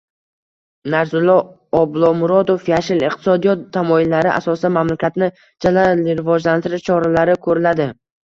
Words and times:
Narzullo 0.91 1.33
Oblomurodov: 1.79 2.63
“Yashil 2.71 3.03
iqtisodiyot” 3.09 3.61
tamoyillari 3.77 4.31
asosida 4.37 4.73
mamlakatni 4.79 5.29
jadal 5.67 6.03
rivojlantirish 6.23 6.87
choralari 6.91 7.37
ko‘riladi” 7.45 7.87